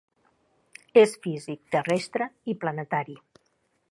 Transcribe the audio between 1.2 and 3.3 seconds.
físic terrestre i planetari.